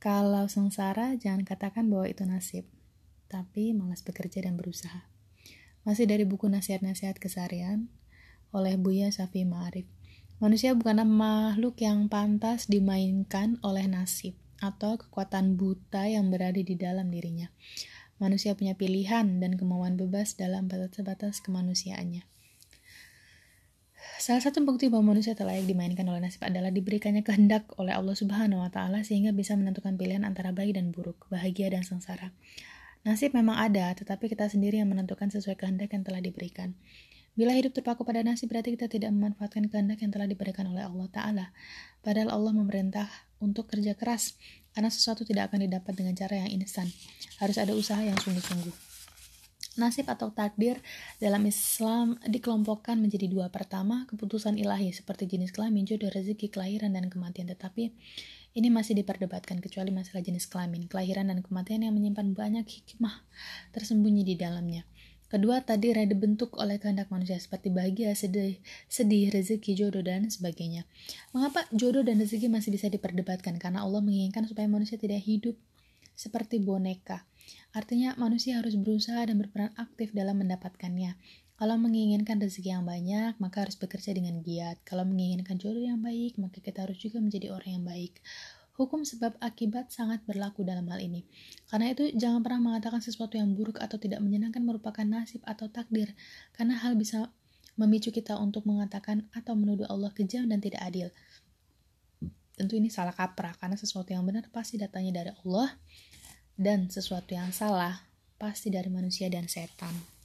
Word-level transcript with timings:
Kalau 0.00 0.48
sengsara, 0.48 1.12
jangan 1.20 1.44
katakan 1.44 1.92
bahwa 1.92 2.08
itu 2.08 2.24
nasib, 2.24 2.64
tapi 3.28 3.76
malas 3.76 4.00
bekerja 4.00 4.40
dan 4.48 4.56
berusaha. 4.56 5.04
Masih 5.84 6.08
dari 6.08 6.24
buku 6.24 6.48
Nasihat-Nasihat 6.48 7.20
Keseharian 7.20 7.92
oleh 8.48 8.80
Buya 8.80 9.12
Safi 9.12 9.44
Ma'arif. 9.44 9.84
Manusia 10.40 10.72
bukanlah 10.72 11.04
makhluk 11.04 11.84
yang 11.84 12.08
pantas 12.08 12.64
dimainkan 12.64 13.60
oleh 13.60 13.84
nasib 13.92 14.40
atau 14.56 14.96
kekuatan 14.96 15.60
buta 15.60 16.08
yang 16.08 16.32
berada 16.32 16.56
di 16.56 16.80
dalam 16.80 17.12
dirinya. 17.12 17.52
Manusia 18.16 18.56
punya 18.56 18.72
pilihan 18.80 19.36
dan 19.36 19.60
kemauan 19.60 20.00
bebas 20.00 20.32
dalam 20.40 20.64
batas-batas 20.64 21.44
kemanusiaannya. 21.44 22.24
Salah 24.20 24.44
satu 24.44 24.60
bukti 24.68 24.92
bahwa 24.92 25.16
manusia 25.16 25.32
layak 25.32 25.64
dimainkan 25.64 26.04
oleh 26.04 26.20
nasib 26.20 26.44
adalah 26.44 26.68
diberikannya 26.68 27.24
kehendak 27.24 27.64
oleh 27.80 27.96
Allah 27.96 28.12
Subhanahu 28.12 28.60
wa 28.60 28.68
taala 28.68 29.00
sehingga 29.00 29.32
bisa 29.32 29.56
menentukan 29.56 29.96
pilihan 29.96 30.28
antara 30.28 30.52
baik 30.52 30.76
dan 30.76 30.92
buruk, 30.92 31.24
bahagia 31.32 31.72
dan 31.72 31.88
sengsara. 31.88 32.28
Nasib 33.00 33.32
memang 33.32 33.56
ada, 33.56 33.96
tetapi 33.96 34.28
kita 34.28 34.44
sendiri 34.52 34.76
yang 34.76 34.92
menentukan 34.92 35.32
sesuai 35.32 35.56
kehendak 35.56 35.96
yang 35.96 36.04
telah 36.04 36.20
diberikan. 36.20 36.76
Bila 37.32 37.56
hidup 37.56 37.72
terpaku 37.72 38.04
pada 38.04 38.20
nasib 38.20 38.52
berarti 38.52 38.76
kita 38.76 38.92
tidak 38.92 39.08
memanfaatkan 39.08 39.72
kehendak 39.72 40.04
yang 40.04 40.12
telah 40.12 40.28
diberikan 40.28 40.68
oleh 40.68 40.84
Allah 40.84 41.08
Ta'ala. 41.08 41.46
Padahal 42.04 42.28
Allah 42.28 42.52
memerintah 42.52 43.08
untuk 43.40 43.72
kerja 43.72 43.96
keras, 43.96 44.36
karena 44.76 44.92
sesuatu 44.92 45.24
tidak 45.24 45.48
akan 45.48 45.64
didapat 45.64 45.96
dengan 45.96 46.12
cara 46.12 46.44
yang 46.44 46.60
instan. 46.60 46.92
Harus 47.40 47.56
ada 47.56 47.72
usaha 47.72 48.04
yang 48.04 48.20
sungguh-sungguh. 48.20 48.89
Nasib 49.78 50.10
atau 50.10 50.34
takdir 50.34 50.82
dalam 51.22 51.46
Islam 51.46 52.18
dikelompokkan 52.26 52.98
menjadi 52.98 53.30
dua. 53.30 53.54
Pertama, 53.54 54.02
keputusan 54.10 54.58
ilahi 54.58 54.90
seperti 54.90 55.30
jenis 55.30 55.54
kelamin, 55.54 55.86
jodoh, 55.86 56.10
rezeki, 56.10 56.50
kelahiran, 56.50 56.98
dan 56.98 57.06
kematian. 57.06 57.46
Tetapi 57.46 57.94
ini 58.58 58.68
masih 58.68 58.98
diperdebatkan 58.98 59.62
kecuali 59.62 59.94
masalah 59.94 60.26
jenis 60.26 60.50
kelamin, 60.50 60.90
kelahiran, 60.90 61.30
dan 61.30 61.38
kematian 61.38 61.86
yang 61.86 61.94
menyimpan 61.94 62.34
banyak 62.34 62.66
hikmah 62.66 63.22
tersembunyi 63.70 64.26
di 64.26 64.34
dalamnya. 64.34 64.82
Kedua, 65.30 65.62
tadi 65.62 65.94
ada 65.94 66.10
bentuk 66.18 66.58
oleh 66.58 66.82
kehendak 66.82 67.06
manusia 67.06 67.38
seperti 67.38 67.70
bahagia, 67.70 68.10
sedih, 68.18 68.58
sedih, 68.90 69.30
rezeki, 69.30 69.78
jodoh, 69.78 70.02
dan 70.02 70.26
sebagainya. 70.26 70.82
Mengapa 71.30 71.70
jodoh 71.70 72.02
dan 72.02 72.18
rezeki 72.18 72.50
masih 72.50 72.74
bisa 72.74 72.90
diperdebatkan? 72.90 73.54
Karena 73.62 73.86
Allah 73.86 74.02
menginginkan 74.02 74.50
supaya 74.50 74.66
manusia 74.66 74.98
tidak 74.98 75.22
hidup 75.22 75.54
seperti 76.20 76.60
boneka 76.60 77.24
Artinya 77.70 78.18
manusia 78.18 78.58
harus 78.58 78.74
berusaha 78.74 79.22
dan 79.26 79.38
berperan 79.38 79.72
aktif 79.78 80.10
dalam 80.10 80.42
mendapatkannya. 80.42 81.14
Kalau 81.54 81.76
menginginkan 81.76 82.40
rezeki 82.40 82.72
yang 82.72 82.88
banyak, 82.88 83.36
maka 83.36 83.68
harus 83.68 83.76
bekerja 83.76 84.16
dengan 84.16 84.40
giat. 84.40 84.80
Kalau 84.82 85.04
menginginkan 85.04 85.60
jodoh 85.60 85.84
yang 85.84 86.00
baik, 86.00 86.40
maka 86.40 86.58
kita 86.64 86.88
harus 86.88 86.96
juga 86.96 87.20
menjadi 87.20 87.52
orang 87.52 87.70
yang 87.80 87.84
baik. 87.84 88.16
Hukum 88.80 89.04
sebab 89.04 89.36
akibat 89.44 89.92
sangat 89.92 90.24
berlaku 90.24 90.64
dalam 90.64 90.88
hal 90.88 91.04
ini. 91.04 91.28
Karena 91.68 91.92
itu, 91.92 92.08
jangan 92.16 92.40
pernah 92.40 92.72
mengatakan 92.72 93.04
sesuatu 93.04 93.36
yang 93.36 93.52
buruk 93.52 93.76
atau 93.76 94.00
tidak 94.00 94.24
menyenangkan 94.24 94.64
merupakan 94.64 95.04
nasib 95.04 95.44
atau 95.44 95.68
takdir, 95.68 96.16
karena 96.56 96.80
hal 96.80 96.96
bisa 96.96 97.28
memicu 97.76 98.08
kita 98.08 98.40
untuk 98.40 98.64
mengatakan 98.64 99.28
atau 99.36 99.52
menuduh 99.52 99.84
Allah 99.92 100.08
kejam 100.16 100.48
dan 100.48 100.64
tidak 100.64 100.80
adil. 100.80 101.12
Tentu 102.60 102.76
ini 102.76 102.92
salah 102.92 103.16
kaprah, 103.16 103.56
karena 103.56 103.80
sesuatu 103.80 104.12
yang 104.12 104.20
benar 104.28 104.44
pasti 104.52 104.76
datangnya 104.76 105.24
dari 105.24 105.32
Allah, 105.32 105.80
dan 106.60 106.92
sesuatu 106.92 107.32
yang 107.32 107.48
salah 107.56 108.04
pasti 108.36 108.68
dari 108.68 108.92
manusia 108.92 109.32
dan 109.32 109.48
setan. 109.48 110.19